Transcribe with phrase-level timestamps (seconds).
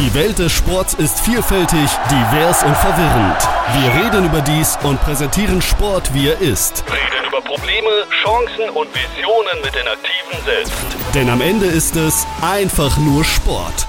[0.00, 3.36] Die Welt des Sports ist vielfältig, divers und verwirrend.
[3.74, 6.82] Wir reden über dies und präsentieren Sport, wie er ist.
[6.86, 7.90] Reden über Probleme,
[8.22, 10.72] Chancen und Visionen mit den Aktiven selbst.
[11.14, 13.86] Denn am Ende ist es einfach nur Sport.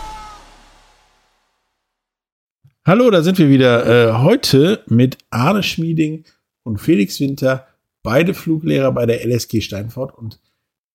[2.86, 4.10] Hallo, da sind wir wieder.
[4.10, 6.26] Äh, heute mit Arne Schmieding
[6.64, 7.68] und Felix Winter,
[8.04, 10.42] beide Fluglehrer bei der LSG Steinfort und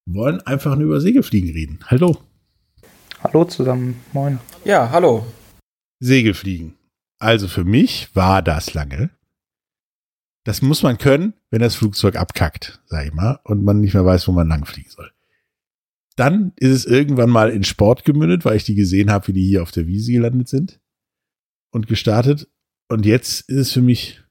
[0.05, 1.79] wollen einfach nur über Segelfliegen reden.
[1.87, 2.19] Hallo.
[3.27, 4.38] Hallo zusammen, moin.
[4.64, 5.26] Ja, hallo.
[5.98, 6.76] Segelfliegen.
[7.18, 9.11] Also für mich war das lange.
[10.44, 14.04] Das muss man können, wenn das Flugzeug abkackt, sag ich mal, und man nicht mehr
[14.04, 15.11] weiß, wo man langfliegen soll.
[16.14, 19.48] Dann ist es irgendwann mal in Sport gemündet, weil ich die gesehen habe, wie die
[19.48, 20.81] hier auf der Wiese gelandet sind
[21.72, 22.48] und gestartet.
[22.89, 24.22] Und jetzt ist es für mich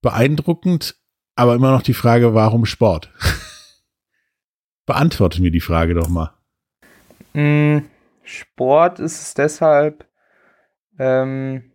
[0.00, 0.98] beeindruckend,
[1.34, 3.12] aber immer noch die Frage, warum Sport?
[4.86, 6.35] Beantworte mir die Frage doch mal.
[7.36, 7.80] Mm,
[8.22, 10.06] Sport ist es deshalb,
[10.98, 11.70] ähm,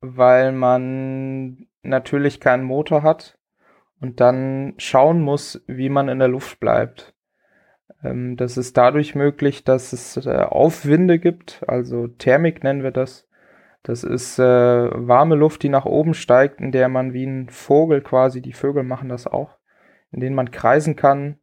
[0.00, 3.38] weil man natürlich keinen Motor hat
[4.00, 7.14] und dann schauen muss, wie man in der Luft bleibt.
[8.02, 13.28] Ähm, das ist dadurch möglich, dass es äh, Aufwinde gibt, also Thermik nennen wir das.
[13.84, 18.00] Das ist äh, warme Luft, die nach oben steigt, in der man wie ein Vogel
[18.00, 19.58] quasi, die Vögel machen das auch,
[20.10, 21.38] in denen man kreisen kann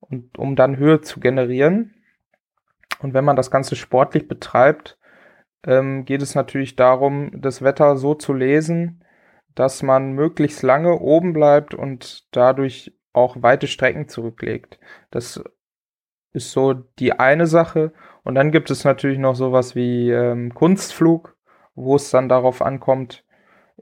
[0.00, 1.94] und um dann Höhe zu generieren.
[3.00, 4.98] Und wenn man das Ganze sportlich betreibt,
[5.64, 9.04] ähm, geht es natürlich darum, das Wetter so zu lesen,
[9.54, 14.78] dass man möglichst lange oben bleibt und dadurch auch weite Strecken zurücklegt.
[15.10, 15.42] Das
[16.32, 17.92] ist so die eine Sache.
[18.22, 21.36] Und dann gibt es natürlich noch sowas wie ähm, Kunstflug,
[21.74, 23.24] wo es dann darauf ankommt,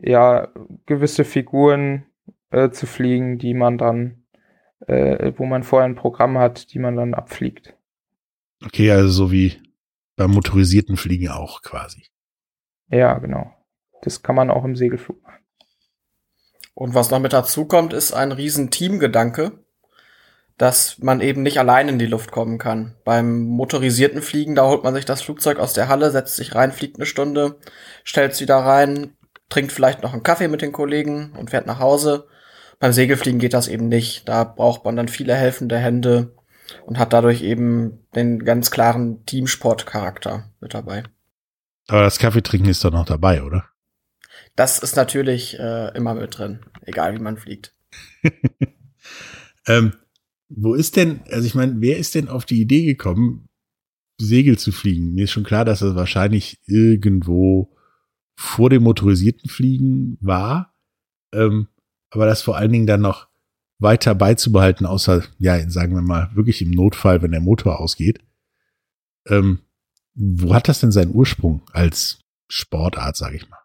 [0.01, 0.49] ja,
[0.87, 2.07] gewisse Figuren
[2.51, 4.25] äh, zu fliegen, die man dann,
[4.87, 7.76] äh, wo man vorher ein Programm hat, die man dann abfliegt.
[8.65, 9.61] Okay, also so wie
[10.17, 12.07] beim motorisierten Fliegen auch quasi.
[12.89, 13.53] Ja, genau.
[14.03, 15.45] Das kann man auch im Segelflug machen.
[16.75, 19.65] Und was noch mit dazu kommt, ist ein riesen Teamgedanke,
[20.59, 22.97] dass man eben nicht allein in die Luft kommen kann.
[23.05, 26.73] Beim motorisierten Fliegen, da holt man sich das Flugzeug aus der Halle, setzt sich rein,
[26.73, 27.59] fliegt eine Stunde,
[28.05, 29.17] stellt es wieder rein,
[29.49, 32.27] trinkt vielleicht noch einen Kaffee mit den Kollegen und fährt nach Hause.
[32.79, 34.29] Beim Segelfliegen geht das eben nicht.
[34.29, 36.35] Da braucht man dann viele helfende Hände
[36.87, 41.05] und hat dadurch eben den ganz klaren Teamsport-Charakter mit dabei.
[41.89, 43.65] Aber das Kaffeetrinken ist doch noch dabei, oder?
[44.57, 47.75] Das ist natürlich äh, immer mit drin, egal wie man fliegt.
[49.67, 49.93] ähm,
[50.49, 53.49] wo ist denn, also ich meine, wer ist denn auf die Idee gekommen,
[54.19, 55.15] Segel zu fliegen?
[55.15, 57.77] Mir ist schon klar, dass das wahrscheinlich irgendwo
[58.35, 60.75] vor dem motorisierten Fliegen war,
[61.33, 61.69] ähm,
[62.11, 63.29] aber das vor allen Dingen dann noch
[63.79, 68.21] weiter beizubehalten, außer, ja, sagen wir mal, wirklich im Notfall, wenn der Motor ausgeht.
[69.27, 69.61] Ähm,
[70.15, 73.59] wo hat das denn seinen Ursprung als Sportart, sage ich mal?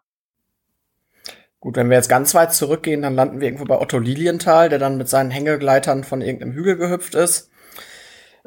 [1.60, 4.80] Gut, wenn wir jetzt ganz weit zurückgehen, dann landen wir irgendwo bei Otto Lilienthal, der
[4.80, 7.50] dann mit seinen Hängegleitern von irgendeinem Hügel gehüpft ist.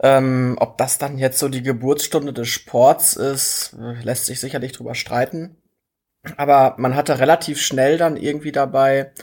[0.03, 4.93] Ähm, ob das dann jetzt so die Geburtsstunde des Sports ist, lässt sich sicherlich drüber
[4.93, 5.55] streiten.
[6.35, 9.13] Aber man hatte relativ schnell dann irgendwie dabei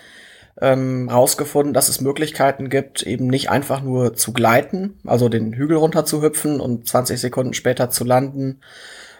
[0.60, 5.76] ähm, rausgefunden, dass es Möglichkeiten gibt, eben nicht einfach nur zu gleiten, also den Hügel
[5.76, 8.60] runter zu hüpfen und 20 Sekunden später zu landen,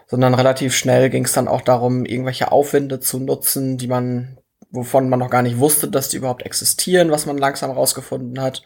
[0.06, 4.37] sondern relativ schnell ging es dann auch darum, irgendwelche Aufwinde zu nutzen, die man,
[4.70, 8.62] wovon man noch gar nicht wusste, dass die überhaupt existieren, was man langsam rausgefunden hat.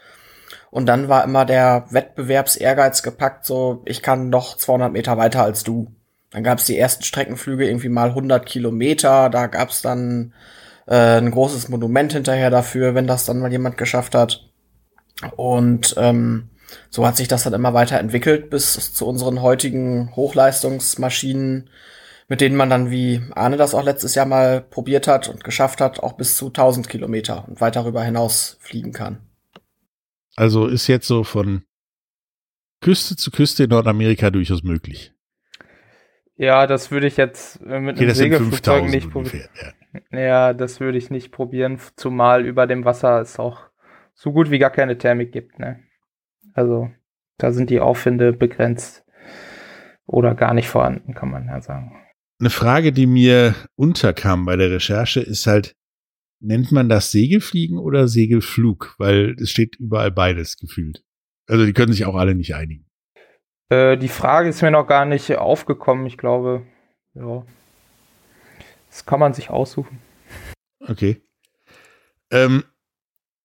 [0.70, 5.62] Und dann war immer der Wettbewerbsehrgeiz gepackt, so ich kann noch 200 Meter weiter als
[5.62, 5.92] du.
[6.30, 10.34] Dann gab es die ersten Streckenflüge irgendwie mal 100 Kilometer, da gab es dann
[10.86, 14.48] äh, ein großes Monument hinterher dafür, wenn das dann mal jemand geschafft hat.
[15.36, 16.50] Und ähm,
[16.90, 21.70] so hat sich das dann immer weiterentwickelt bis zu unseren heutigen Hochleistungsmaschinen,
[22.28, 25.80] mit denen man dann, wie Arne das auch letztes Jahr mal probiert hat und geschafft
[25.80, 29.18] hat, auch bis zu 1000 Kilometer und weit darüber hinaus fliegen kann.
[30.34, 31.62] Also ist jetzt so von
[32.80, 35.12] Küste zu Küste in Nordamerika durchaus möglich.
[36.36, 39.48] Ja, das würde ich jetzt äh, mit Okay, einem Segelflugzeug 5000 nicht probieren.
[39.60, 39.72] Ja.
[40.10, 43.62] Ja, das würde ich nicht probieren, zumal über dem Wasser es auch
[44.14, 45.58] so gut wie gar keine Thermik gibt.
[45.58, 45.80] Ne?
[46.54, 46.90] Also
[47.38, 49.04] da sind die Aufwinde begrenzt
[50.06, 52.02] oder gar nicht vorhanden, kann man ja sagen.
[52.38, 55.74] Eine Frage, die mir unterkam bei der Recherche, ist halt,
[56.40, 58.94] nennt man das Segelfliegen oder Segelflug?
[58.98, 61.02] Weil es steht überall beides gefühlt.
[61.46, 62.86] Also die können sich auch alle nicht einigen.
[63.68, 66.06] Äh, die Frage ist mir noch gar nicht aufgekommen.
[66.06, 66.66] Ich glaube,
[67.14, 67.44] ja,
[68.96, 69.98] das kann man sich aussuchen.
[70.80, 71.20] Okay.
[72.30, 72.64] Ähm,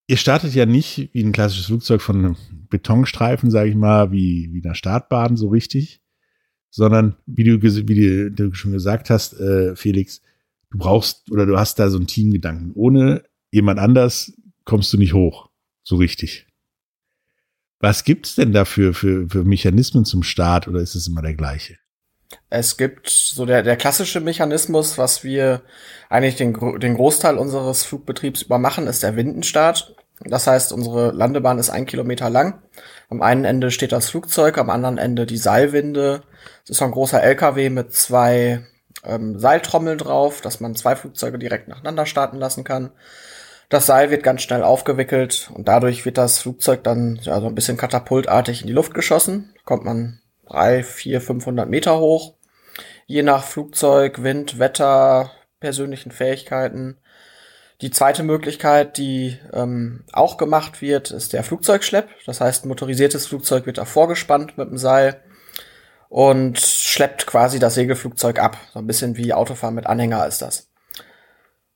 [0.06, 2.36] ihr startet ja nicht wie ein klassisches Flugzeug von einem
[2.70, 6.00] Betonstreifen, sage ich mal, wie, wie einer Startbahn so richtig,
[6.70, 10.22] sondern wie du, wie du schon gesagt hast, äh, Felix,
[10.70, 12.72] du brauchst oder du hast da so einen Teamgedanken.
[12.72, 14.32] Ohne jemand anders
[14.64, 15.50] kommst du nicht hoch,
[15.82, 16.46] so richtig.
[17.78, 21.76] Was gibt's denn dafür für, für Mechanismen zum Start oder ist es immer der gleiche?
[22.50, 25.62] Es gibt so der, der klassische Mechanismus, was wir
[26.08, 29.94] eigentlich den, den Großteil unseres Flugbetriebs übermachen, ist der Windenstart.
[30.24, 32.62] Das heißt, unsere Landebahn ist ein Kilometer lang.
[33.08, 36.22] Am einen Ende steht das Flugzeug, am anderen Ende die Seilwinde.
[36.64, 38.64] Es ist ein großer LKW mit zwei
[39.04, 42.92] ähm, Seiltrommeln drauf, dass man zwei Flugzeuge direkt nacheinander starten lassen kann.
[43.68, 47.54] Das Seil wird ganz schnell aufgewickelt und dadurch wird das Flugzeug dann ja, so ein
[47.54, 49.54] bisschen katapultartig in die Luft geschossen.
[49.64, 50.20] Kommt man
[50.52, 52.34] drei, vier, 500 Meter hoch.
[53.06, 56.98] Je nach Flugzeug, Wind, Wetter, persönlichen Fähigkeiten.
[57.80, 62.08] Die zweite Möglichkeit, die ähm, auch gemacht wird, ist der Flugzeugschlepp.
[62.26, 65.22] Das heißt, ein motorisiertes Flugzeug wird davor gespannt mit dem Seil
[66.08, 68.56] und schleppt quasi das Segelflugzeug ab.
[68.72, 70.71] So ein bisschen wie Autofahren mit Anhänger ist das.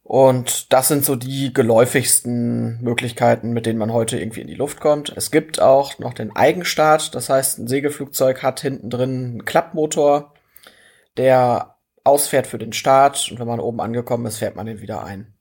[0.08, 4.78] Und das sind so die geläufigsten Möglichkeiten, mit denen man heute irgendwie in die Luft
[4.78, 5.12] kommt.
[5.16, 7.12] Es gibt auch noch den Eigenstart.
[7.16, 10.32] Das heißt, ein Segelflugzeug hat hinten drin einen Klappmotor,
[11.16, 13.28] der ausfährt für den Start.
[13.32, 15.34] Und wenn man oben angekommen ist, fährt man den wieder ein.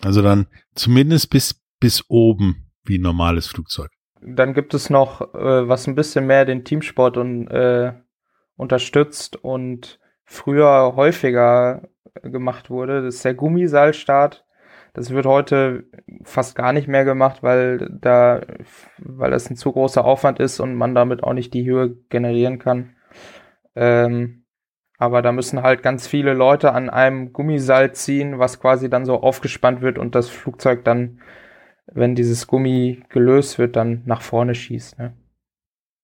[0.00, 3.90] Also dann zumindest bis, bis oben wie ein normales Flugzeug.
[4.22, 7.92] Dann gibt es noch, äh, was ein bisschen mehr den Teamsport und, äh,
[8.56, 9.99] unterstützt und
[10.30, 11.82] früher häufiger
[12.22, 13.02] gemacht wurde.
[13.02, 14.46] Das ist der Gummiseilstart.
[14.92, 15.84] Das wird heute
[16.22, 18.40] fast gar nicht mehr gemacht, weil da,
[18.98, 22.60] weil das ein zu großer Aufwand ist und man damit auch nicht die Höhe generieren
[22.60, 22.94] kann.
[23.74, 24.44] Ähm,
[24.98, 29.20] aber da müssen halt ganz viele Leute an einem Gummiseil ziehen, was quasi dann so
[29.20, 31.20] aufgespannt wird und das Flugzeug dann,
[31.86, 34.98] wenn dieses Gummi gelöst wird, dann nach vorne schießt.
[34.98, 35.12] Ne?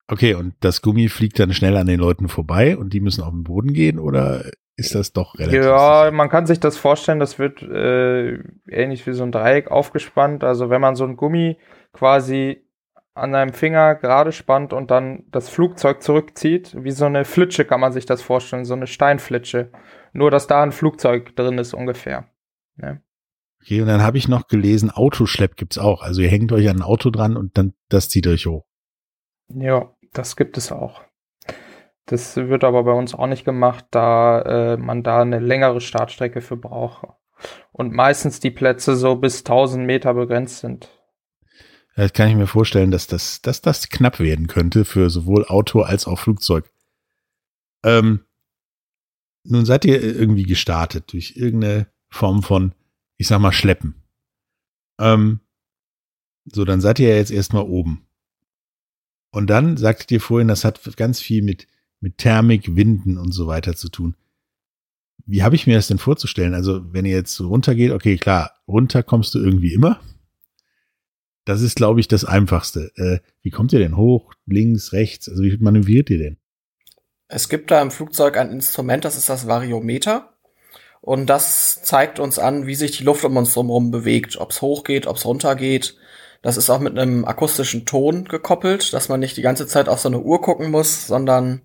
[0.08, 3.32] Okay, und das Gummi fliegt dann schnell an den Leuten vorbei und die müssen auf
[3.32, 4.44] den Boden gehen oder
[4.76, 5.64] ist das doch relativ.
[5.64, 6.12] Ja, sicher.
[6.12, 8.34] man kann sich das vorstellen, das wird äh,
[8.68, 10.44] ähnlich wie so ein Dreieck aufgespannt.
[10.44, 11.58] Also wenn man so ein Gummi
[11.92, 12.62] quasi
[13.14, 17.80] an einem Finger gerade spannt und dann das Flugzeug zurückzieht, wie so eine Flitsche kann
[17.80, 19.72] man sich das vorstellen, so eine Steinflitsche.
[20.12, 22.28] Nur, dass da ein Flugzeug drin ist ungefähr.
[22.76, 23.02] Ne?
[23.62, 26.02] Okay, und dann habe ich noch gelesen, Autoschlepp gibt's auch.
[26.02, 28.66] Also ihr hängt euch an ein Auto dran und dann das zieht euch hoch.
[29.48, 31.02] Ja, das gibt es auch.
[32.06, 36.40] Das wird aber bei uns auch nicht gemacht, da äh, man da eine längere Startstrecke
[36.40, 37.08] für braucht.
[37.72, 40.88] Und meistens die Plätze so bis 1000 Meter begrenzt sind.
[41.96, 45.80] Das kann ich mir vorstellen, dass das, dass das knapp werden könnte für sowohl Auto
[45.80, 46.70] als auch Flugzeug.
[47.84, 48.24] Ähm,
[49.44, 52.74] nun seid ihr irgendwie gestartet durch irgendeine Form von,
[53.16, 54.02] ich sag mal, Schleppen.
[54.98, 55.40] Ähm,
[56.44, 58.05] so, dann seid ihr ja jetzt erstmal oben.
[59.36, 61.66] Und dann sagtet ihr vorhin, das hat ganz viel mit
[62.00, 64.14] mit Thermik, Winden und so weiter zu tun.
[65.26, 66.54] Wie habe ich mir das denn vorzustellen?
[66.54, 70.00] Also, wenn ihr jetzt runtergeht, okay, klar, runter kommst du irgendwie immer.
[71.44, 72.92] Das ist, glaube ich, das Einfachste.
[72.96, 74.32] Äh, wie kommt ihr denn hoch?
[74.46, 75.28] Links, rechts?
[75.28, 76.38] Also, wie manövriert ihr denn?
[77.28, 80.32] Es gibt da im Flugzeug ein Instrument, das ist das Variometer.
[81.02, 84.38] Und das zeigt uns an, wie sich die Luft um uns drumherum bewegt.
[84.38, 85.98] Ob es hochgeht, ob es runtergeht.
[86.46, 89.98] Das ist auch mit einem akustischen Ton gekoppelt, dass man nicht die ganze Zeit auf
[89.98, 91.62] so eine Uhr gucken muss, sondern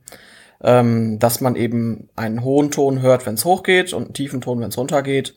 [0.63, 4.59] ähm, dass man eben einen hohen Ton hört, wenn es hochgeht und einen tiefen Ton,
[4.59, 5.35] wenn es runtergeht.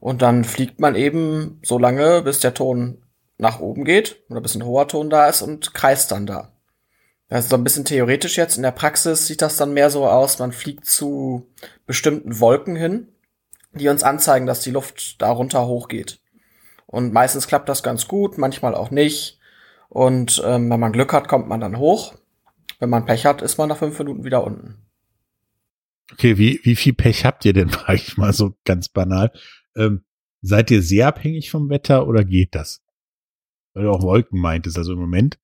[0.00, 3.02] Und dann fliegt man eben so lange, bis der Ton
[3.36, 6.50] nach oben geht oder bis ein hoher Ton da ist und kreist dann da.
[7.28, 8.56] Das ist so ein bisschen theoretisch jetzt.
[8.56, 11.52] In der Praxis sieht das dann mehr so aus, man fliegt zu
[11.84, 13.08] bestimmten Wolken hin,
[13.74, 16.23] die uns anzeigen, dass die Luft darunter hochgeht.
[16.94, 19.40] Und meistens klappt das ganz gut, manchmal auch nicht.
[19.88, 22.14] Und ähm, wenn man Glück hat, kommt man dann hoch.
[22.78, 24.76] Wenn man Pech hat, ist man nach fünf Minuten wieder unten.
[26.12, 29.32] Okay, wie, wie viel Pech habt ihr denn, frage ich mal so ganz banal.
[29.74, 30.04] Ähm,
[30.40, 32.84] seid ihr sehr abhängig vom Wetter oder geht das?
[33.72, 34.78] Weil du auch Wolken meintest.
[34.78, 35.40] Also im Moment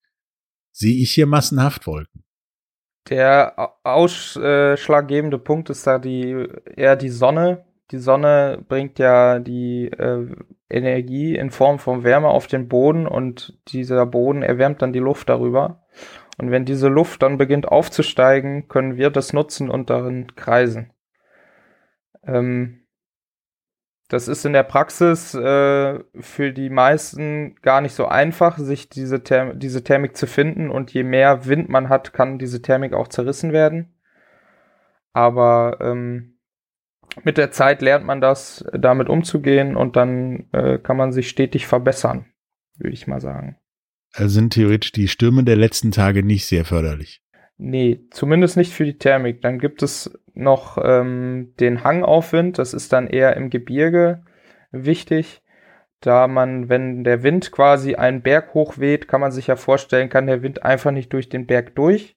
[0.70, 2.22] sehe ich hier massenhaft Wolken.
[3.08, 7.64] Der ausschlaggebende Punkt ist da die eher die Sonne.
[7.90, 10.26] Die Sonne bringt ja die äh,
[10.68, 15.28] Energie in Form von Wärme auf den Boden und dieser Boden erwärmt dann die Luft
[15.28, 15.82] darüber.
[16.38, 20.92] Und wenn diese Luft dann beginnt aufzusteigen, können wir das nutzen und darin kreisen.
[22.24, 22.86] Ähm,
[24.08, 29.22] das ist in der Praxis äh, für die meisten gar nicht so einfach, sich diese,
[29.22, 30.70] Therm diese Thermik zu finden.
[30.70, 33.94] Und je mehr Wind man hat, kann diese Thermik auch zerrissen werden.
[35.12, 36.39] Aber ähm,
[37.24, 41.66] mit der Zeit lernt man das, damit umzugehen und dann äh, kann man sich stetig
[41.66, 42.26] verbessern,
[42.76, 43.56] würde ich mal sagen.
[44.14, 47.22] Also sind theoretisch die Stürme der letzten Tage nicht sehr förderlich.
[47.58, 49.42] Nee, zumindest nicht für die Thermik.
[49.42, 54.24] Dann gibt es noch ähm, den Hangaufwind, das ist dann eher im Gebirge
[54.70, 55.42] wichtig.
[56.00, 60.26] Da man, wenn der Wind quasi einen Berg hochweht, kann man sich ja vorstellen, kann
[60.26, 62.16] der Wind einfach nicht durch den Berg durch,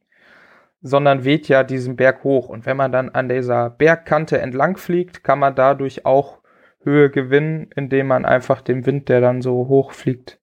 [0.83, 2.49] sondern weht ja diesen Berg hoch.
[2.49, 6.39] Und wenn man dann an dieser Bergkante entlang fliegt, kann man dadurch auch
[6.83, 10.39] Höhe gewinnen, indem man einfach den Wind, der dann so hoch fliegt,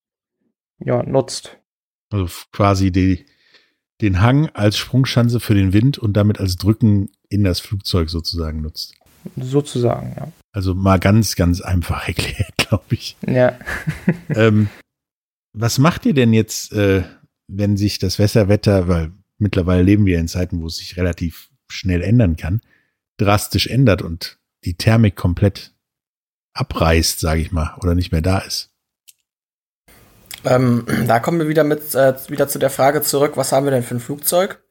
[0.78, 1.58] ja, nutzt.
[2.10, 3.26] Also quasi die,
[4.00, 8.62] den Hang als Sprungschanze für den Wind und damit als Drücken in das Flugzeug sozusagen
[8.62, 8.94] nutzt.
[9.36, 10.28] Sozusagen, ja.
[10.52, 13.18] Also mal ganz, ganz einfach erklärt, glaube ich.
[13.26, 13.58] Ja.
[14.30, 14.70] ähm,
[15.52, 17.02] was macht ihr denn jetzt, äh,
[17.46, 22.02] wenn sich das Wässerwetter, weil mittlerweile leben wir in Zeiten, wo es sich relativ schnell
[22.02, 22.60] ändern kann,
[23.16, 25.74] drastisch ändert und die Thermik komplett
[26.52, 28.70] abreißt, sage ich mal, oder nicht mehr da ist?
[30.44, 33.70] Ähm, da kommen wir wieder mit äh, wieder zu der Frage zurück, was haben wir
[33.70, 34.62] denn für ein Flugzeug?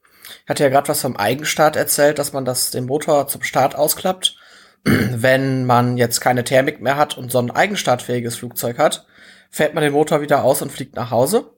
[0.44, 3.74] Ich hatte ja gerade was vom Eigenstart erzählt, dass man das den Motor zum Start
[3.76, 4.36] ausklappt.
[4.84, 9.06] Wenn man jetzt keine Thermik mehr hat und so ein eigenstartfähiges Flugzeug hat,
[9.50, 11.52] fährt man den Motor wieder aus und fliegt nach Hause.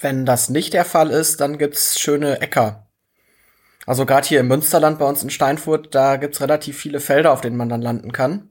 [0.00, 2.86] Wenn das nicht der Fall ist, dann gibt's schöne Äcker.
[3.86, 7.40] Also gerade hier im Münsterland bei uns in Steinfurt, da gibt's relativ viele Felder, auf
[7.40, 8.50] denen man dann landen kann.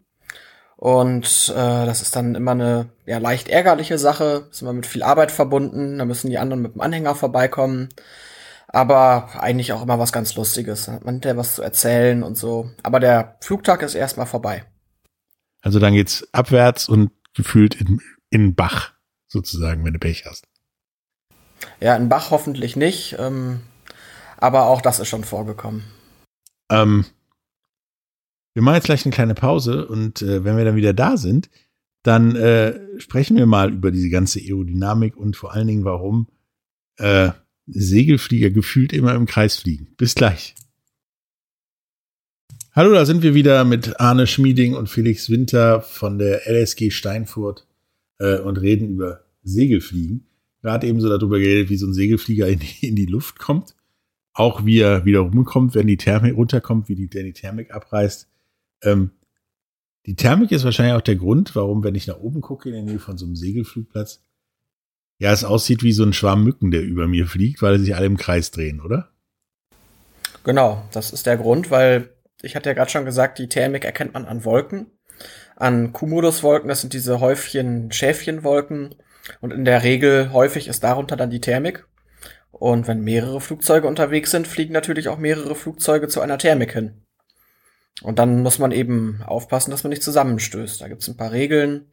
[0.76, 5.04] Und äh, das ist dann immer eine ja, leicht ärgerliche Sache, ist immer mit viel
[5.04, 7.90] Arbeit verbunden, da müssen die anderen mit dem Anhänger vorbeikommen.
[8.70, 10.86] Aber eigentlich auch immer was ganz Lustiges.
[10.86, 12.70] Da hat man hinterher was zu erzählen und so.
[12.84, 14.64] Aber der Flugtag ist erstmal vorbei.
[15.62, 18.94] Also dann geht's abwärts und gefühlt in, in Bach,
[19.28, 20.49] sozusagen, wenn du Pech hast.
[21.80, 23.16] Ja, in Bach hoffentlich nicht.
[23.20, 23.62] Ähm,
[24.38, 25.84] aber auch das ist schon vorgekommen.
[26.72, 27.06] Ähm,
[28.54, 31.50] wir machen jetzt gleich eine kleine Pause und äh, wenn wir dann wieder da sind,
[32.04, 36.28] dann äh, sprechen wir mal über diese ganze Aerodynamik und vor allen Dingen, warum
[36.98, 37.32] äh,
[37.68, 39.94] Segelflieger gefühlt immer im Kreis fliegen.
[39.98, 40.56] Bis gleich.
[42.74, 47.68] Hallo, da sind wir wieder mit Arne Schmieding und Felix Winter von der LSG Steinfurt
[48.20, 50.29] äh, und reden über Segelfliegen.
[50.62, 53.76] Gerade eben so darüber geredet, wie so ein Segelflieger in die, in die Luft kommt.
[54.34, 58.28] Auch wie er wieder rumkommt, wenn die Thermik runterkommt, wie die, die Thermik abreißt.
[58.84, 59.12] Ähm,
[60.06, 62.84] die Thermik ist wahrscheinlich auch der Grund, warum, wenn ich nach oben gucke in der
[62.84, 64.24] Nähe von so einem Segelflugplatz,
[65.20, 68.06] ja, es aussieht wie so ein Schwarm Mücken, der über mir fliegt, weil sich alle
[68.06, 69.10] im Kreis drehen, oder?
[70.46, 72.10] Genau, das ist der Grund, weil
[72.42, 74.88] ich hatte ja gerade schon gesagt, die Thermik erkennt man an Wolken,
[75.58, 78.96] an Cumuluswolken, das sind diese Häufchen Schäfchenwolken
[79.42, 81.86] und in der Regel häufig ist darunter dann die Thermik.
[82.52, 87.06] Und wenn mehrere Flugzeuge unterwegs sind, fliegen natürlich auch mehrere Flugzeuge zu einer Thermik hin.
[88.02, 90.82] Und dann muss man eben aufpassen, dass man nicht zusammenstößt.
[90.82, 91.90] Da gibt es ein paar Regeln.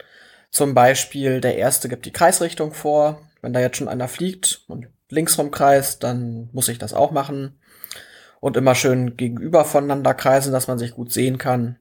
[0.50, 3.20] Zum Beispiel, der erste gibt die Kreisrichtung vor.
[3.42, 7.60] Wenn da jetzt schon einer fliegt und links rumkreist, dann muss ich das auch machen.
[8.40, 11.78] Und immer schön gegenüber voneinander kreisen, dass man sich gut sehen kann.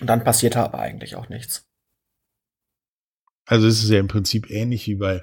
[0.00, 1.71] Und dann passiert aber eigentlich auch nichts.
[3.46, 5.22] Also es ist ja im Prinzip ähnlich wie bei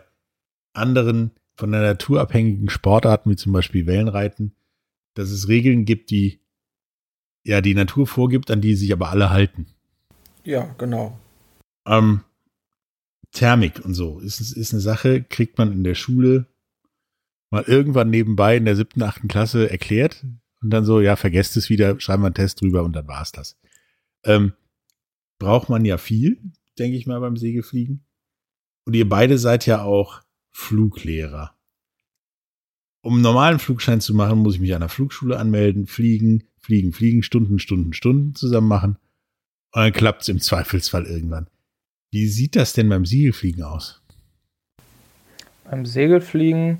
[0.74, 4.56] anderen von der Natur abhängigen Sportarten, wie zum Beispiel Wellenreiten,
[5.14, 6.40] dass es Regeln gibt, die
[7.44, 9.68] ja die Natur vorgibt, an die sich aber alle halten.
[10.44, 11.20] Ja, genau.
[11.86, 12.22] Ähm,
[13.32, 16.48] Thermik und so ist, ist eine Sache, kriegt man in der Schule
[17.52, 20.26] mal irgendwann nebenbei in der siebten, achten Klasse erklärt
[20.62, 23.32] und dann so, ja, vergesst es wieder, schreiben wir einen Test drüber und dann war's
[23.32, 23.58] das.
[24.24, 24.54] Ähm,
[25.40, 26.42] braucht man ja viel,
[26.78, 28.06] denke ich mal, beim Segelfliegen.
[28.90, 31.56] Und ihr beide seid ja auch Fluglehrer.
[33.02, 36.92] Um einen normalen Flugschein zu machen, muss ich mich an der Flugschule anmelden, fliegen, fliegen,
[36.92, 38.98] fliegen, Stunden, Stunden, Stunden zusammen machen.
[39.74, 41.52] Und dann klappt es im Zweifelsfall irgendwann.
[42.10, 44.02] Wie sieht das denn beim Segelfliegen aus?
[45.66, 46.80] Beim Segelfliegen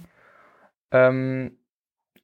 [0.90, 1.60] ähm,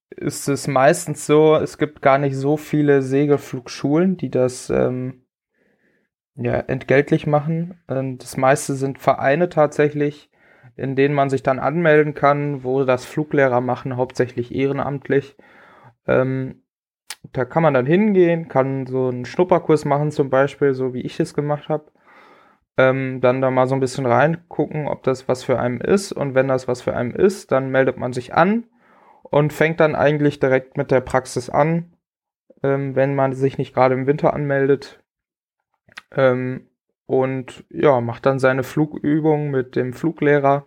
[0.10, 5.25] ist es meistens so, es gibt gar nicht so viele Segelflugschulen, die das ähm,
[6.36, 7.80] ja, entgeltlich machen.
[7.88, 10.30] Und das meiste sind Vereine tatsächlich,
[10.76, 15.38] in denen man sich dann anmelden kann, wo das Fluglehrer machen, hauptsächlich ehrenamtlich.
[16.08, 16.64] Ähm,
[17.32, 21.20] da kann man dann hingehen, kann so einen Schnupperkurs machen, zum Beispiel, so wie ich
[21.20, 21.92] es gemacht habe.
[22.78, 26.12] Ähm, dann da mal so ein bisschen reingucken, ob das was für einen ist.
[26.12, 28.66] Und wenn das was für einen ist, dann meldet man sich an
[29.24, 31.94] und fängt dann eigentlich direkt mit der Praxis an,
[32.64, 35.05] ähm, wenn man sich nicht gerade im Winter anmeldet.
[36.12, 36.68] Ähm,
[37.06, 40.66] und ja, macht dann seine Flugübung mit dem Fluglehrer.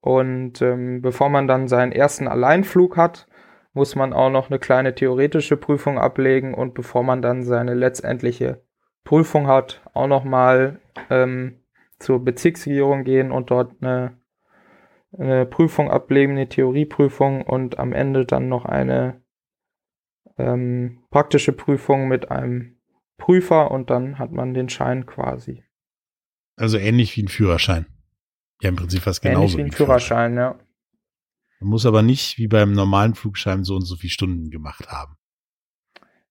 [0.00, 3.28] Und ähm, bevor man dann seinen ersten Alleinflug hat,
[3.72, 8.62] muss man auch noch eine kleine theoretische Prüfung ablegen und bevor man dann seine letztendliche
[9.04, 11.60] Prüfung hat, auch nochmal ähm,
[11.98, 14.22] zur Bezirksregierung gehen und dort eine
[15.18, 19.22] eine Prüfung ablegen, eine Theorieprüfung und am Ende dann noch eine
[20.38, 22.78] ähm, praktische Prüfung mit einem
[23.22, 25.62] Prüfer und dann hat man den Schein quasi.
[26.56, 27.86] Also ähnlich wie ein Führerschein.
[28.60, 29.42] Ja, im Prinzip fast genauso.
[29.42, 30.66] Ähnlich wie ein Führerschein, Führerschein, ja.
[31.60, 35.14] Man muss aber nicht wie beim normalen Flugschein so und so viele Stunden gemacht haben.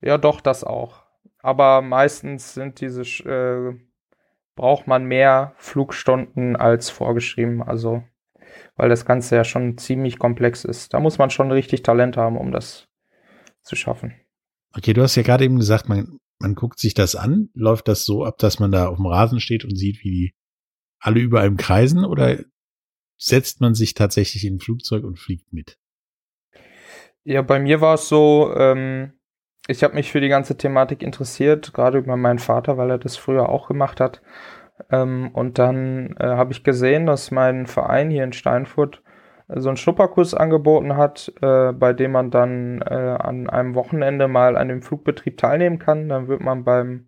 [0.02, 1.06] Ja, doch, das auch.
[1.40, 3.80] Aber meistens sind diese, äh,
[4.56, 7.64] braucht man mehr Flugstunden als vorgeschrieben.
[7.64, 8.04] Also,
[8.76, 10.94] weil das Ganze ja schon ziemlich komplex ist.
[10.94, 12.90] Da muss man schon richtig Talent haben, um das
[13.62, 14.14] zu schaffen.
[14.76, 17.50] Okay, du hast ja gerade eben gesagt, man, man guckt sich das an.
[17.54, 20.36] Läuft das so ab, dass man da auf dem Rasen steht und sieht, wie die
[21.00, 22.40] alle über einem kreisen oder
[23.18, 25.78] setzt man sich tatsächlich in ein Flugzeug und fliegt mit?
[27.24, 29.14] Ja, bei mir war es so, ähm,
[29.68, 33.16] ich habe mich für die ganze Thematik interessiert, gerade über meinen Vater, weil er das
[33.16, 34.22] früher auch gemacht hat.
[34.90, 39.04] Ähm, und dann äh, habe ich gesehen, dass mein Verein hier in Steinfurt
[39.56, 44.58] so einen Schnupperkurs angeboten hat, äh, bei dem man dann äh, an einem Wochenende mal
[44.58, 46.10] an dem Flugbetrieb teilnehmen kann.
[46.10, 47.08] Dann wird man beim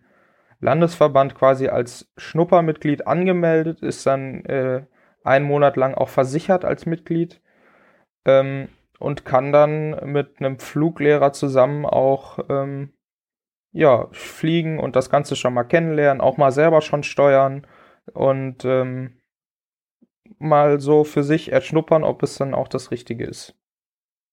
[0.59, 4.85] Landesverband quasi als Schnuppermitglied angemeldet, ist dann äh,
[5.23, 7.41] einen Monat lang auch versichert als Mitglied
[8.25, 8.69] ähm,
[8.99, 12.93] und kann dann mit einem Fluglehrer zusammen auch ähm,
[13.71, 17.65] ja, fliegen und das Ganze schon mal kennenlernen, auch mal selber schon steuern
[18.13, 19.17] und ähm,
[20.39, 23.55] mal so für sich erschnuppern, ob es dann auch das Richtige ist.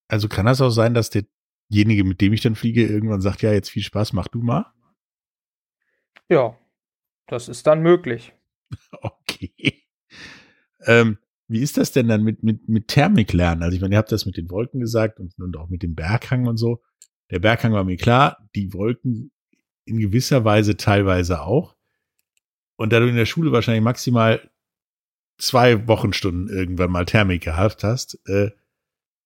[0.09, 3.52] Also kann das auch sein, dass derjenige, mit dem ich dann fliege, irgendwann sagt, ja,
[3.52, 4.66] jetzt viel Spaß, mach du mal?
[6.28, 6.56] Ja,
[7.26, 8.35] das ist dann möglich.
[9.02, 9.85] Okay.
[10.87, 11.18] Ähm,
[11.49, 13.62] wie ist das denn dann mit, mit, mit Thermiklernen?
[13.62, 15.94] Also ich meine, ihr habt das mit den Wolken gesagt und, und auch mit dem
[15.94, 16.82] Berghang und so.
[17.30, 19.32] Der Berghang war mir klar, die Wolken
[19.85, 21.76] in gewisser Weise teilweise auch.
[22.76, 24.50] Und da du in der Schule wahrscheinlich maximal
[25.40, 28.50] zwei Wochenstunden irgendwann mal Thermik gehabt hast, äh,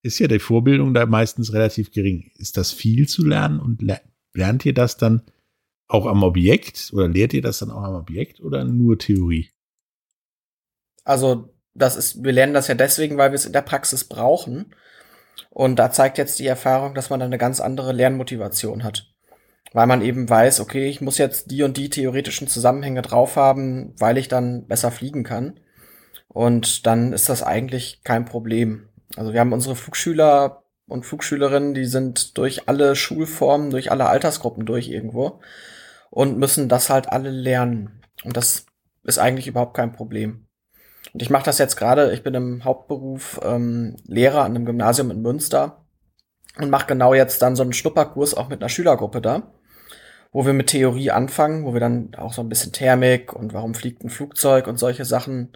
[0.03, 2.31] ist ja die Vorbildung da meistens relativ gering.
[2.37, 4.01] Ist das viel zu lernen und le
[4.37, 5.23] lernt ihr das dann
[5.87, 9.51] auch am Objekt oder lehrt ihr das dann auch am Objekt oder nur Theorie?
[11.05, 14.75] Also, das ist, wir lernen das ja deswegen, weil wir es in der Praxis brauchen.
[15.51, 19.15] Und da zeigt jetzt die Erfahrung, dass man dann eine ganz andere Lernmotivation hat.
[19.73, 23.95] Weil man eben weiß, okay, ich muss jetzt die und die theoretischen Zusammenhänge drauf haben,
[23.99, 25.61] weil ich dann besser fliegen kann.
[26.35, 28.89] Und dann ist das eigentlich kein Problem.
[29.15, 34.67] Also wir haben unsere Flugschüler und Flugschülerinnen, die sind durch alle Schulformen, durch alle Altersgruppen
[34.67, 35.41] durch irgendwo
[36.11, 38.03] und müssen das halt alle lernen.
[38.25, 38.67] Und das
[39.05, 40.49] ist eigentlich überhaupt kein Problem.
[41.13, 45.13] Und ich mache das jetzt gerade, ich bin im Hauptberuf ähm, Lehrer an einem Gymnasium
[45.13, 45.87] in Münster
[46.59, 49.53] und mache genau jetzt dann so einen Schnupperkurs auch mit einer Schülergruppe da,
[50.33, 53.75] wo wir mit Theorie anfangen, wo wir dann auch so ein bisschen Thermik und warum
[53.75, 55.53] fliegt ein Flugzeug und solche Sachen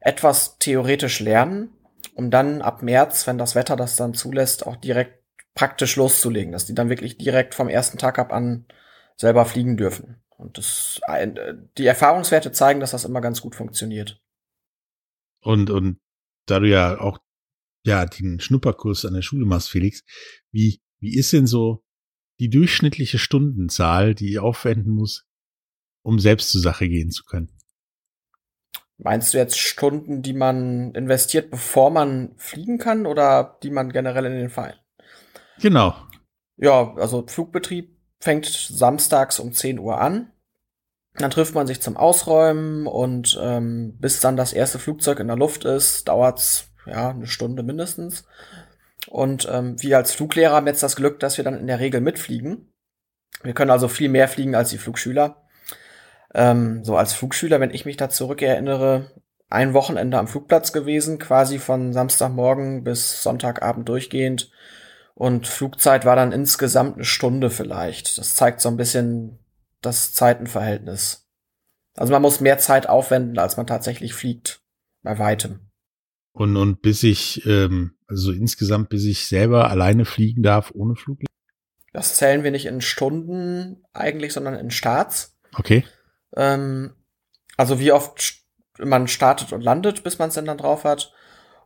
[0.00, 1.70] etwas theoretisch lernen,
[2.14, 5.22] um dann ab März, wenn das Wetter das dann zulässt, auch direkt
[5.54, 8.66] praktisch loszulegen, dass die dann wirklich direkt vom ersten Tag ab an
[9.16, 10.22] selber fliegen dürfen.
[10.36, 11.00] Und das,
[11.76, 14.22] die Erfahrungswerte zeigen, dass das immer ganz gut funktioniert.
[15.40, 15.98] Und, und
[16.46, 17.18] da du ja auch
[17.84, 20.04] ja den Schnupperkurs an der Schule machst, Felix,
[20.52, 21.84] wie, wie ist denn so
[22.38, 25.26] die durchschnittliche Stundenzahl, die ich aufwenden muss,
[26.02, 27.57] um selbst zur Sache gehen zu können?
[28.98, 34.26] Meinst du jetzt Stunden, die man investiert, bevor man fliegen kann oder die man generell
[34.26, 34.74] in den Verein?
[35.60, 35.94] Genau.
[36.56, 40.32] Ja, also Flugbetrieb fängt samstags um 10 Uhr an.
[41.14, 45.36] Dann trifft man sich zum Ausräumen und ähm, bis dann das erste Flugzeug in der
[45.36, 48.24] Luft ist, dauert's ja eine Stunde mindestens.
[49.08, 52.00] Und ähm, wir als Fluglehrer haben jetzt das Glück, dass wir dann in der Regel
[52.00, 52.72] mitfliegen.
[53.42, 55.47] Wir können also viel mehr fliegen als die Flugschüler.
[56.34, 59.10] Ähm, so als Flugschüler, wenn ich mich da zurückerinnere,
[59.50, 64.50] ein Wochenende am Flugplatz gewesen, quasi von Samstagmorgen bis Sonntagabend durchgehend.
[65.14, 68.18] Und Flugzeit war dann insgesamt eine Stunde vielleicht.
[68.18, 69.38] Das zeigt so ein bisschen
[69.80, 71.26] das Zeitenverhältnis.
[71.96, 74.60] Also man muss mehr Zeit aufwenden, als man tatsächlich fliegt.
[75.02, 75.60] Bei weitem.
[76.32, 81.20] Und, und bis ich, ähm, also insgesamt, bis ich selber alleine fliegen darf ohne Flug?
[81.92, 85.36] Das zählen wir nicht in Stunden eigentlich, sondern in Starts.
[85.54, 85.84] Okay.
[86.36, 86.94] Ähm,
[87.56, 88.34] also wie oft
[88.78, 91.12] man startet und landet, bis man es dann drauf hat.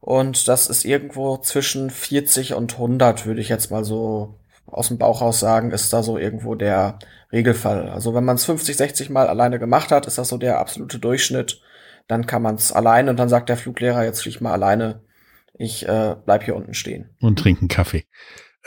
[0.00, 4.98] Und das ist irgendwo zwischen 40 und 100, würde ich jetzt mal so aus dem
[4.98, 6.98] Bauch raus sagen, ist da so irgendwo der
[7.30, 7.88] Regelfall.
[7.88, 10.98] Also wenn man es 50, 60 Mal alleine gemacht hat, ist das so der absolute
[10.98, 11.60] Durchschnitt.
[12.08, 15.04] Dann kann man es alleine und dann sagt der Fluglehrer, jetzt flieg mal alleine.
[15.54, 17.10] Ich äh, bleib hier unten stehen.
[17.20, 18.04] Und trinken Kaffee.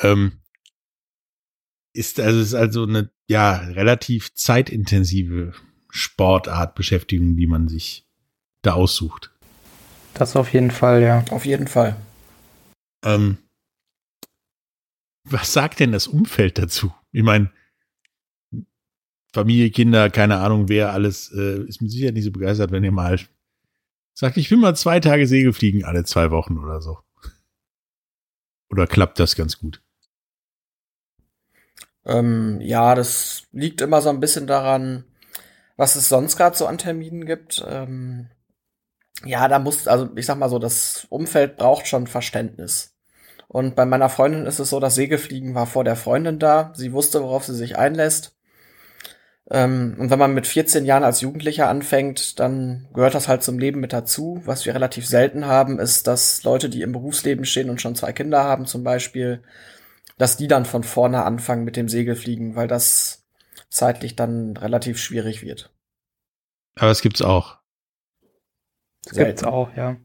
[0.01, 0.41] Ähm,
[1.91, 5.53] ist also ist also eine ja relativ zeitintensive
[5.95, 8.05] Sportart, Beschäftigung, die man sich
[8.61, 9.31] da aussucht.
[10.13, 11.23] Das auf jeden Fall, ja.
[11.31, 11.95] Auf jeden Fall.
[13.03, 13.37] Ähm,
[15.23, 16.93] was sagt denn das Umfeld dazu?
[17.13, 17.49] Ich meine,
[19.33, 22.91] Familie, Kinder, keine Ahnung, wer alles, äh, ist mit Sicherheit nicht so begeistert, wenn ihr
[22.91, 23.19] mal
[24.13, 26.99] sagt, ich will mal zwei Tage Segel fliegen, alle zwei Wochen oder so.
[28.69, 29.81] Oder klappt das ganz gut?
[32.05, 35.05] Ähm, ja, das liegt immer so ein bisschen daran,
[35.77, 37.65] was es sonst gerade so an Terminen gibt.
[37.67, 38.29] Ähm,
[39.23, 42.93] ja, da muss, also ich sag mal so, das Umfeld braucht schon Verständnis.
[43.47, 46.73] Und bei meiner Freundin ist es so, das Segelfliegen war vor der Freundin da.
[46.75, 48.35] Sie wusste, worauf sie sich einlässt.
[49.49, 53.59] Ähm, und wenn man mit 14 Jahren als Jugendlicher anfängt, dann gehört das halt zum
[53.59, 54.41] Leben mit dazu.
[54.45, 58.11] Was wir relativ selten haben, ist, dass Leute, die im Berufsleben stehen und schon zwei
[58.11, 59.43] Kinder haben zum Beispiel,
[60.17, 63.24] dass die dann von vorne anfangen mit dem Segelfliegen, weil das
[63.75, 65.73] zeitlich dann relativ schwierig wird.
[66.75, 67.59] Aber es gibt's auch.
[69.03, 69.97] Das gibt's auch, ja.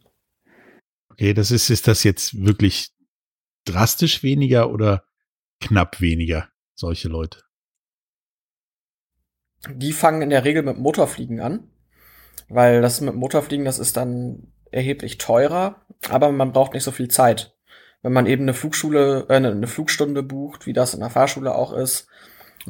[1.10, 2.92] Okay, das ist, ist das jetzt wirklich
[3.64, 5.04] drastisch weniger oder
[5.60, 7.42] knapp weniger, solche Leute?
[9.68, 11.70] Die fangen in der Regel mit Motorfliegen an,
[12.48, 17.08] weil das mit Motorfliegen, das ist dann erheblich teurer, aber man braucht nicht so viel
[17.08, 17.56] Zeit.
[18.02, 21.72] Wenn man eben eine Flugschule, äh, eine Flugstunde bucht, wie das in der Fahrschule auch
[21.72, 22.08] ist,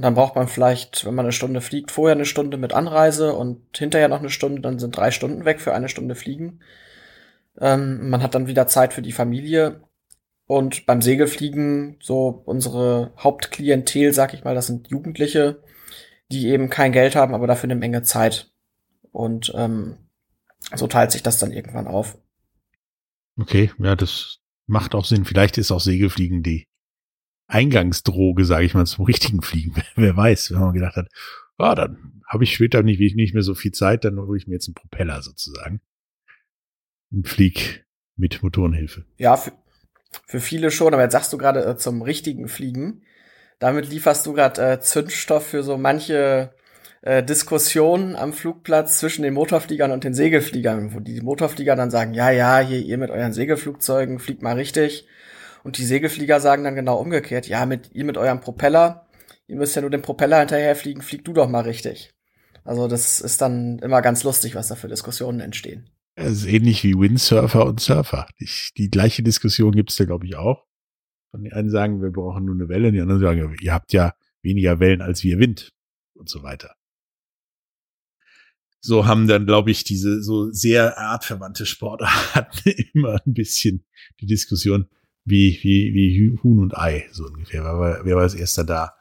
[0.00, 3.34] und dann braucht man vielleicht, wenn man eine Stunde fliegt, vorher eine Stunde mit Anreise
[3.34, 6.60] und hinterher noch eine Stunde, dann sind drei Stunden weg für eine Stunde Fliegen.
[7.58, 9.82] Ähm, man hat dann wieder Zeit für die Familie.
[10.46, 15.62] Und beim Segelfliegen, so unsere Hauptklientel, sag ich mal, das sind Jugendliche,
[16.32, 18.50] die eben kein Geld haben, aber dafür eine Menge Zeit.
[19.12, 19.98] Und ähm,
[20.74, 22.16] so teilt sich das dann irgendwann auf.
[23.38, 25.26] Okay, ja, das macht auch Sinn.
[25.26, 26.69] Vielleicht ist auch Segelfliegen die
[27.50, 29.74] Eingangsdroge, sage ich mal, zum richtigen Fliegen.
[29.96, 31.08] Wer weiß, wenn man gedacht hat,
[31.58, 34.54] ah, dann habe ich später nicht, nicht mehr so viel Zeit, dann hole ich mir
[34.54, 35.80] jetzt einen Propeller sozusagen.
[37.10, 37.84] Und flieg
[38.16, 39.04] mit Motorenhilfe.
[39.16, 39.52] Ja, für,
[40.26, 43.02] für viele schon, aber jetzt sagst du gerade äh, zum richtigen Fliegen.
[43.58, 46.54] Damit lieferst du gerade äh, Zündstoff für so manche
[47.02, 52.14] äh, Diskussionen am Flugplatz zwischen den Motorfliegern und den Segelfliegern, wo die Motorflieger dann sagen,
[52.14, 55.08] ja, ja, hier ihr mit euren Segelflugzeugen fliegt mal richtig.
[55.62, 59.08] Und die Segelflieger sagen dann genau umgekehrt, ja, mit ihr mit eurem Propeller,
[59.46, 62.12] ihr müsst ja nur den Propeller hinterherfliegen, flieg du doch mal richtig.
[62.64, 65.90] Also das ist dann immer ganz lustig, was da für Diskussionen entstehen.
[66.14, 68.26] Es ist ähnlich wie Windsurfer und Surfer.
[68.38, 70.66] Die, die gleiche Diskussion gibt es da, glaube ich, auch.
[71.32, 74.14] Und die einen sagen, wir brauchen nur eine Welle, die anderen sagen, ihr habt ja
[74.42, 75.72] weniger Wellen als wir Wind
[76.14, 76.74] und so weiter.
[78.82, 83.84] So haben dann, glaube ich, diese so sehr artverwandte Sportarten immer ein bisschen
[84.20, 84.88] die Diskussion,
[85.24, 87.64] wie, wie, wie Huhn und Ei, so ungefähr.
[87.64, 88.94] Wer war, wer war als erster da?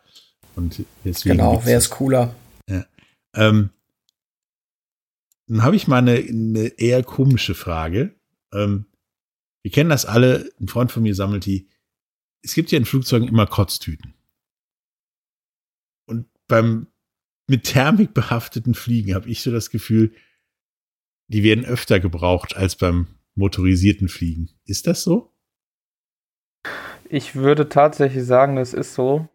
[0.55, 2.35] Und deswegen genau, wer ist cooler?
[2.69, 2.85] Ja.
[3.33, 3.69] Ähm,
[5.47, 8.15] dann habe ich mal eine, eine eher komische Frage.
[8.53, 8.85] Ähm,
[9.63, 11.69] wir kennen das alle, ein Freund von mir sammelt die.
[12.41, 14.13] Es gibt ja in Flugzeugen immer Kotztüten.
[16.05, 16.87] Und beim
[17.47, 20.13] mit Thermik behafteten Fliegen habe ich so das Gefühl,
[21.27, 24.49] die werden öfter gebraucht als beim motorisierten Fliegen.
[24.65, 25.28] Ist das so?
[27.11, 29.27] Ich würde tatsächlich sagen, das ist so.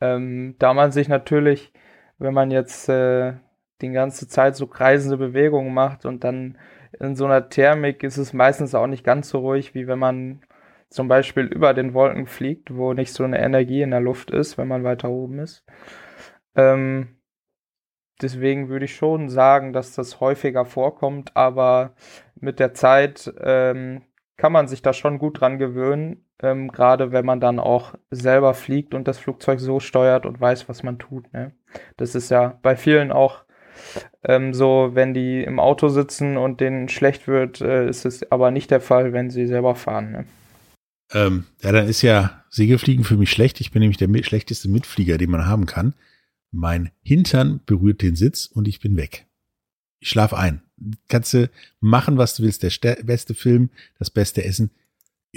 [0.00, 1.72] Ähm, da man sich natürlich,
[2.18, 3.32] wenn man jetzt äh,
[3.80, 6.58] die ganze Zeit so kreisende Bewegungen macht und dann
[7.00, 10.42] in so einer Thermik ist es meistens auch nicht ganz so ruhig, wie wenn man
[10.90, 14.58] zum Beispiel über den Wolken fliegt, wo nicht so eine Energie in der Luft ist,
[14.58, 15.64] wenn man weiter oben ist.
[16.56, 17.16] Ähm,
[18.20, 21.94] deswegen würde ich schon sagen, dass das häufiger vorkommt, aber
[22.34, 24.02] mit der Zeit ähm,
[24.36, 28.54] kann man sich da schon gut dran gewöhnen, ähm, gerade wenn man dann auch selber
[28.54, 31.32] fliegt und das Flugzeug so steuert und weiß, was man tut.
[31.32, 31.52] Ne?
[31.96, 33.44] Das ist ja bei vielen auch
[34.24, 38.50] ähm, so, wenn die im Auto sitzen und denen schlecht wird, äh, ist es aber
[38.50, 40.12] nicht der Fall, wenn sie selber fahren.
[40.12, 40.24] Ne?
[41.12, 43.60] Ähm, ja, dann ist ja Segelfliegen für mich schlecht.
[43.60, 45.94] Ich bin nämlich der schlechteste Mitflieger, den man haben kann.
[46.50, 49.26] Mein Hintern berührt den Sitz und ich bin weg.
[50.00, 50.62] Ich schlaf ein.
[51.08, 52.62] Kannst du machen, was du willst.
[52.62, 54.70] Der beste Film, das beste Essen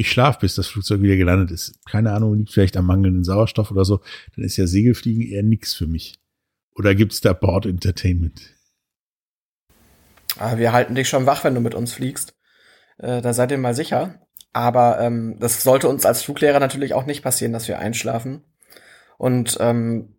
[0.02, 1.80] ich schlafe, bis das Flugzeug wieder gelandet ist.
[1.90, 4.02] Keine Ahnung, liegt vielleicht am mangelnden Sauerstoff oder so.
[4.36, 6.20] Dann ist ja Segelfliegen eher nix für mich.
[6.76, 8.42] Oder gibt's da Board Entertainment?
[10.38, 12.36] Ah, wir halten dich schon wach, wenn du mit uns fliegst.
[12.98, 14.20] Äh, da seid ihr mal sicher.
[14.54, 18.44] Aber ähm, das sollte uns als Fluglehrer natürlich auch nicht passieren, dass wir einschlafen.
[19.18, 20.16] Und ähm,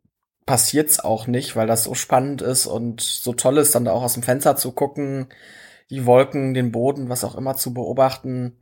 [0.47, 4.03] passiert's auch nicht, weil das so spannend ist und so toll ist, dann da auch
[4.03, 5.29] aus dem Fenster zu gucken,
[5.91, 8.57] die Wolken, den Boden, was auch immer zu beobachten.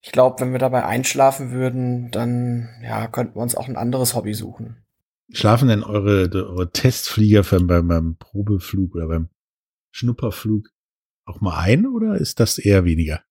[0.00, 4.14] Ich glaube, wenn wir dabei einschlafen würden, dann ja, könnten wir uns auch ein anderes
[4.14, 4.76] Hobby suchen.
[5.30, 9.28] Schlafen denn eure, eure Testflieger beim, beim Probeflug oder beim
[9.90, 10.68] Schnupperflug
[11.24, 13.22] auch mal ein oder ist das eher weniger?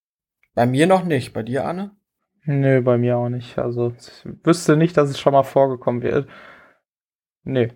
[0.54, 1.34] Bei mir noch nicht.
[1.34, 1.92] Bei dir, Anne?
[2.44, 3.58] Nö, bei mir auch nicht.
[3.58, 6.28] Also ich wüsste nicht, dass es schon mal vorgekommen wäre.
[7.44, 7.72] Nee.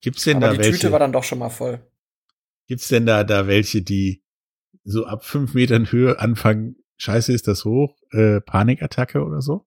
[0.00, 0.72] Gibt's denn Aber da die welche?
[0.72, 1.80] Tüte war dann doch schon mal voll.
[2.66, 4.22] Gibt's denn da, da welche, die
[4.84, 9.66] so ab fünf Metern Höhe anfangen, scheiße ist das hoch, äh, Panikattacke oder so?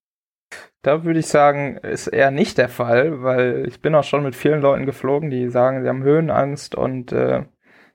[0.82, 4.36] Da würde ich sagen, ist eher nicht der Fall, weil ich bin auch schon mit
[4.36, 7.44] vielen Leuten geflogen, die sagen, sie haben Höhenangst und äh,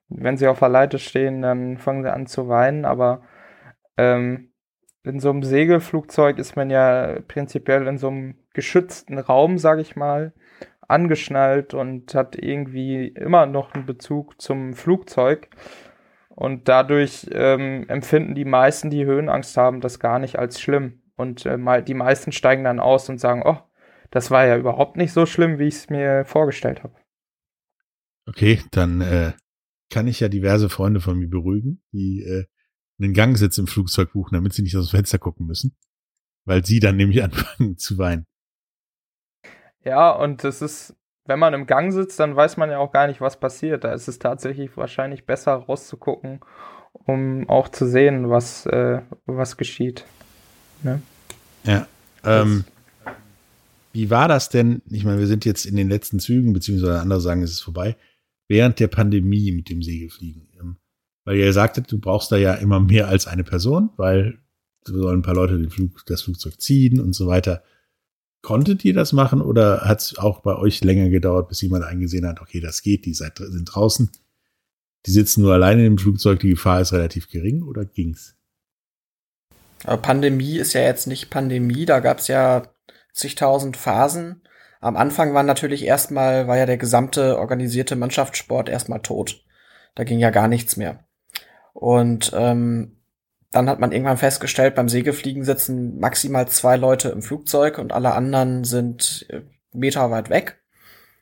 [0.09, 2.85] wenn sie auf der Leite stehen, dann fangen sie an zu weinen.
[2.85, 3.23] Aber
[3.97, 4.53] ähm,
[5.05, 9.97] in so einem Segelflugzeug ist man ja prinzipiell in so einem geschützten Raum, sage ich
[9.97, 10.33] mal,
[10.87, 15.49] angeschnallt und hat irgendwie immer noch einen Bezug zum Flugzeug.
[16.35, 21.03] Und dadurch ähm, empfinden die meisten, die Höhenangst haben, das gar nicht als schlimm.
[21.17, 23.59] Und äh, die meisten steigen dann aus und sagen, oh,
[24.11, 26.95] das war ja überhaupt nicht so schlimm, wie ich es mir vorgestellt habe.
[28.27, 29.33] Okay, dann äh,
[29.91, 32.45] kann ich ja diverse Freunde von mir beruhigen, die äh,
[33.01, 35.77] einen Gangsitz im Flugzeug buchen, damit sie nicht aus dem Fenster gucken müssen.
[36.45, 38.27] Weil sie dann nämlich anfangen zu weinen.
[39.85, 43.07] Ja, und es ist, wenn man im Gang sitzt, dann weiß man ja auch gar
[43.07, 43.85] nicht, was passiert.
[43.85, 46.41] Da ist es tatsächlich wahrscheinlich besser rauszugucken,
[46.93, 50.05] um auch zu sehen, was, äh, was geschieht.
[50.83, 51.01] Ne?
[51.65, 51.87] Ja.
[52.25, 52.65] Ähm,
[53.93, 54.83] wie war das denn?
[54.91, 57.97] Ich meine, wir sind jetzt in den letzten Zügen, beziehungsweise andere sagen, es ist vorbei,
[58.49, 60.49] während der Pandemie mit dem Segelfliegen.
[60.59, 60.77] Ähm,
[61.25, 64.39] Weil ihr sagtet, du brauchst da ja immer mehr als eine Person, weil
[64.85, 67.63] sollen ein paar Leute den Flug, das Flugzeug ziehen und so weiter.
[68.43, 72.27] Konntet ihr das machen oder hat es auch bei euch länger gedauert, bis jemand eingesehen
[72.27, 74.11] hat, okay, das geht, die seid, sind draußen,
[75.07, 78.37] die sitzen nur alleine im Flugzeug, die Gefahr ist relativ gering oder ging's?
[79.85, 82.75] Aber Pandemie ist ja jetzt nicht Pandemie, da gab's ja
[83.13, 84.43] zigtausend Phasen.
[84.81, 89.45] Am Anfang war natürlich erstmal, war ja der gesamte organisierte Mannschaftssport erstmal tot.
[89.95, 91.05] Da ging ja gar nichts mehr.
[91.73, 93.02] Und ähm,
[93.53, 98.15] dann hat man irgendwann festgestellt, beim Segelfliegen sitzen maximal zwei Leute im Flugzeug und alle
[98.15, 100.63] anderen sind äh, Meter weit weg.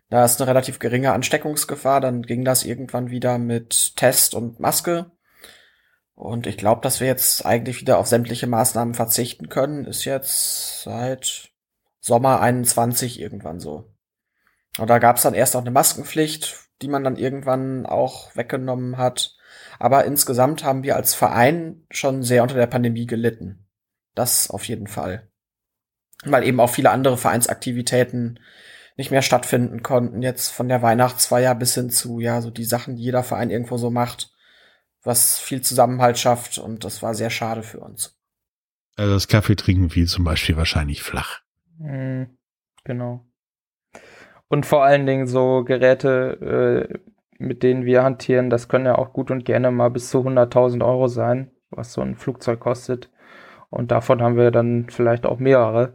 [0.09, 2.01] Da ist eine relativ geringe Ansteckungsgefahr.
[2.01, 5.13] Dann ging das irgendwann wieder mit Test und Maske.
[6.15, 10.83] Und ich glaube, dass wir jetzt eigentlich wieder auf sämtliche Maßnahmen verzichten können, ist jetzt
[10.83, 11.51] seit
[12.01, 13.93] Sommer 21 irgendwann so.
[14.79, 18.99] Und da gab es dann erst auch eine Maskenpflicht, die man dann irgendwann auch weggenommen
[18.99, 19.37] hat.
[19.81, 23.67] Aber insgesamt haben wir als Verein schon sehr unter der Pandemie gelitten.
[24.15, 25.31] Das auf jeden Fall.
[26.23, 28.39] Weil eben auch viele andere Vereinsaktivitäten
[28.99, 30.21] nicht mehr stattfinden konnten.
[30.21, 33.79] Jetzt von der Weihnachtsfeier bis hin zu, ja, so die Sachen, die jeder Verein irgendwo
[33.79, 34.31] so macht,
[35.03, 36.59] was viel Zusammenhalt schafft.
[36.59, 38.21] Und das war sehr schade für uns.
[38.97, 41.41] Also das Kaffeetrinken fiel zum Beispiel wahrscheinlich flach.
[41.79, 42.37] Mhm,
[42.85, 43.25] genau.
[44.49, 46.99] Und vor allen Dingen so Geräte, äh,
[47.41, 50.85] mit denen wir hantieren, das können ja auch gut und gerne mal bis zu 100.000
[50.85, 53.11] Euro sein, was so ein Flugzeug kostet.
[53.71, 55.95] Und davon haben wir dann vielleicht auch mehrere.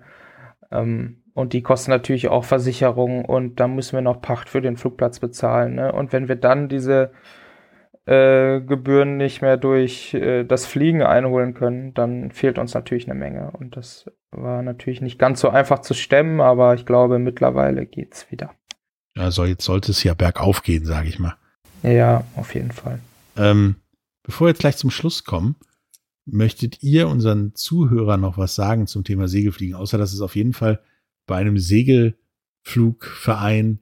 [0.71, 4.77] Ähm, und die kosten natürlich auch Versicherung und dann müssen wir noch Pacht für den
[4.77, 5.75] Flugplatz bezahlen.
[5.75, 5.91] Ne?
[5.91, 7.11] Und wenn wir dann diese
[8.05, 13.19] äh, Gebühren nicht mehr durch äh, das Fliegen einholen können, dann fehlt uns natürlich eine
[13.19, 13.51] Menge.
[13.51, 18.31] Und das war natürlich nicht ganz so einfach zu stemmen, aber ich glaube, mittlerweile geht's
[18.31, 18.51] wieder.
[19.15, 21.35] Also jetzt sollte es ja bergauf gehen, sage ich mal.
[21.83, 22.99] Ja, auf jeden Fall.
[23.37, 23.75] Ähm,
[24.23, 25.55] bevor wir jetzt gleich zum Schluss kommen,
[26.25, 30.53] möchtet ihr unseren Zuhörern noch was sagen zum Thema Segelfliegen, außer dass es auf jeden
[30.53, 30.79] Fall
[31.27, 33.79] bei einem Segelflugverein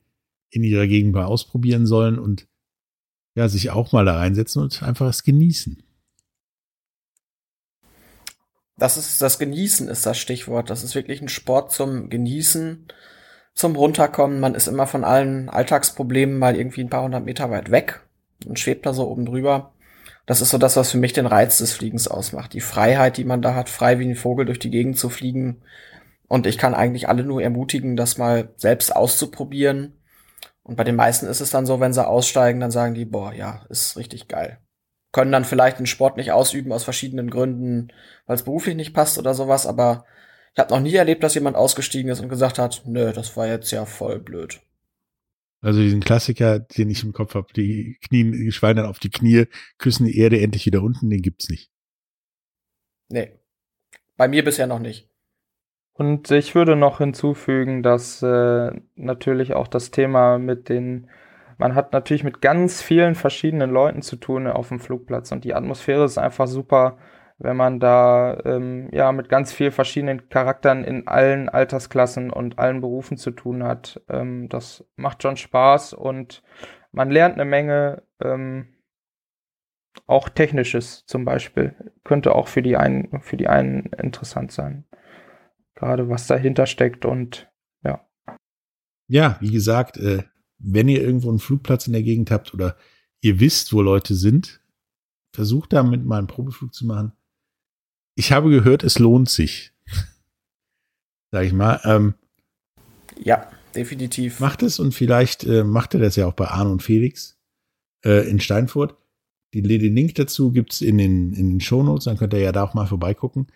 [0.49, 2.47] in ihrer Gegend mal ausprobieren sollen und
[3.35, 5.81] ja, sich auch mal da reinsetzen und einfach es genießen.
[8.77, 10.69] Das ist das Genießen ist das Stichwort.
[10.69, 12.87] Das ist wirklich ein Sport zum Genießen,
[13.53, 14.39] zum Runterkommen.
[14.39, 18.01] Man ist immer von allen Alltagsproblemen mal irgendwie ein paar hundert Meter weit weg
[18.45, 19.73] und schwebt da so oben drüber.
[20.25, 22.53] Das ist so das, was für mich den Reiz des Fliegens ausmacht.
[22.53, 25.61] Die Freiheit, die man da hat, frei wie ein Vogel durch die Gegend zu fliegen.
[26.27, 29.97] Und ich kann eigentlich alle nur ermutigen, das mal selbst auszuprobieren.
[30.63, 33.33] Und bei den meisten ist es dann so, wenn sie aussteigen, dann sagen die, boah,
[33.33, 34.59] ja, ist richtig geil.
[35.11, 37.89] Können dann vielleicht den Sport nicht ausüben aus verschiedenen Gründen,
[38.25, 40.05] weil es beruflich nicht passt oder sowas, aber
[40.53, 43.47] ich habe noch nie erlebt, dass jemand ausgestiegen ist und gesagt hat, nö, das war
[43.47, 44.61] jetzt ja voll blöd.
[45.61, 49.45] Also diesen Klassiker, den ich im Kopf habe, die Knien, die dann auf die Knie,
[49.77, 51.71] küssen die Erde endlich wieder unten, den gibt's nicht.
[53.09, 53.31] Nee.
[54.17, 55.09] Bei mir bisher noch nicht.
[55.93, 61.09] Und ich würde noch hinzufügen, dass äh, natürlich auch das Thema mit den,
[61.57, 65.53] man hat natürlich mit ganz vielen verschiedenen Leuten zu tun auf dem Flugplatz und die
[65.53, 66.97] Atmosphäre ist einfach super,
[67.37, 72.81] wenn man da ähm, ja mit ganz vielen verschiedenen Charakteren in allen Altersklassen und allen
[72.81, 74.01] Berufen zu tun hat.
[74.09, 76.43] Ähm, das macht schon Spaß und
[76.91, 78.03] man lernt eine Menge.
[78.21, 78.67] Ähm,
[80.07, 84.85] auch Technisches zum Beispiel könnte auch für die einen, für die einen interessant sein.
[85.75, 87.51] Gerade was dahinter steckt und
[87.83, 88.07] ja.
[89.07, 90.23] Ja, wie gesagt, äh,
[90.57, 92.77] wenn ihr irgendwo einen Flugplatz in der Gegend habt oder
[93.21, 94.61] ihr wisst, wo Leute sind,
[95.33, 97.13] versucht damit mal einen Probeflug zu machen.
[98.15, 99.71] Ich habe gehört, es lohnt sich.
[101.31, 101.79] Sag ich mal.
[101.83, 102.13] Ähm,
[103.17, 104.39] ja, definitiv.
[104.39, 107.39] Macht es und vielleicht äh, macht er das ja auch bei Arne und Felix
[108.05, 108.97] äh, in Steinfurt.
[109.53, 112.63] Die, den Link dazu gibt's in den, in den Shownotes, dann könnt ihr ja da
[112.63, 113.47] auch mal vorbeigucken.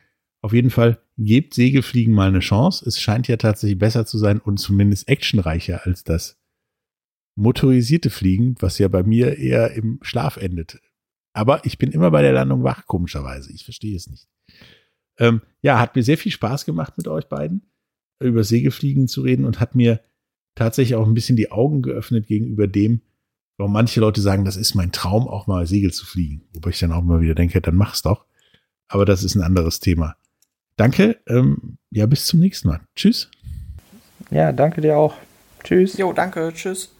[0.41, 2.86] Auf jeden Fall gebt Segelfliegen mal eine Chance.
[2.88, 6.39] Es scheint ja tatsächlich besser zu sein und zumindest actionreicher als das
[7.36, 10.80] motorisierte Fliegen, was ja bei mir eher im Schlaf endet.
[11.38, 13.54] Aber ich bin immer bei der Landung wach, komischerweise.
[13.54, 14.28] Ich verstehe es nicht.
[15.19, 17.62] Ähm, ja, hat mir sehr viel Spaß gemacht mit euch beiden,
[18.19, 20.00] über Segelfliegen zu reden und hat mir
[20.56, 23.02] tatsächlich auch ein bisschen die Augen geöffnet gegenüber dem,
[23.58, 26.41] warum manche Leute sagen, das ist mein Traum, auch mal Segel zu fliegen.
[26.54, 28.26] Wobei ich dann auch mal wieder denke, dann mach's doch.
[28.88, 30.15] Aber das ist ein anderes Thema.
[30.76, 31.19] Danke.
[31.28, 32.82] Ähm, ja, bis zum nächsten Mal.
[32.95, 33.30] Tschüss.
[34.32, 35.13] Ja, danke dir auch.
[35.63, 35.97] Tschüss.
[35.97, 36.52] Jo, danke.
[36.56, 36.96] Tschüss.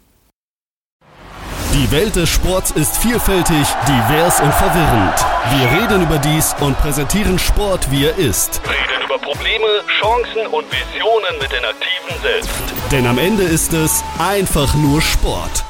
[1.74, 5.26] Die Welt des Sports ist vielfältig, divers und verwirrend.
[5.52, 8.62] Wir reden über dies und präsentieren Sport, wie er ist.
[8.64, 9.66] Reden über Probleme,
[10.00, 12.50] Chancen und Visionen mit den Aktiven selbst.
[12.92, 15.67] Denn am Ende ist es einfach nur Sport.